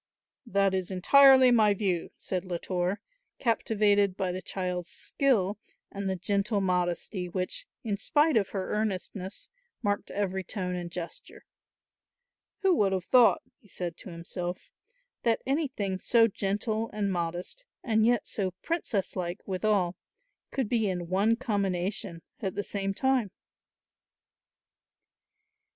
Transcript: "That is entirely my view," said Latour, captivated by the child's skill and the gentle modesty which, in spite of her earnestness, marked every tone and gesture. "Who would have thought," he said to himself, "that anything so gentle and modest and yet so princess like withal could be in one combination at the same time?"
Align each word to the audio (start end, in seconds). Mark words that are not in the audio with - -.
"That 0.47 0.73
is 0.73 0.89
entirely 0.89 1.51
my 1.51 1.75
view," 1.75 2.09
said 2.17 2.43
Latour, 2.43 2.99
captivated 3.37 4.17
by 4.17 4.31
the 4.31 4.41
child's 4.41 4.89
skill 4.89 5.59
and 5.91 6.09
the 6.09 6.15
gentle 6.15 6.59
modesty 6.59 7.29
which, 7.29 7.67
in 7.83 7.97
spite 7.97 8.35
of 8.35 8.49
her 8.49 8.73
earnestness, 8.73 9.47
marked 9.83 10.09
every 10.09 10.43
tone 10.43 10.73
and 10.73 10.89
gesture. 10.91 11.45
"Who 12.63 12.75
would 12.77 12.93
have 12.93 13.05
thought," 13.05 13.43
he 13.59 13.67
said 13.67 13.95
to 13.97 14.09
himself, 14.09 14.71
"that 15.21 15.43
anything 15.45 15.99
so 15.99 16.27
gentle 16.27 16.89
and 16.91 17.13
modest 17.13 17.67
and 17.83 18.03
yet 18.03 18.25
so 18.27 18.55
princess 18.63 19.15
like 19.15 19.47
withal 19.47 19.97
could 20.49 20.67
be 20.67 20.89
in 20.89 21.09
one 21.09 21.35
combination 21.35 22.23
at 22.41 22.55
the 22.55 22.63
same 22.63 22.95
time?" 22.95 23.29